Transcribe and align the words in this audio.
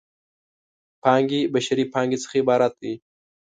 پانګې 1.01 1.41
بشري 1.53 1.85
پانګې 1.93 2.17
څخه 2.23 2.35
عبارت 2.43 2.73
دی. 2.81 2.93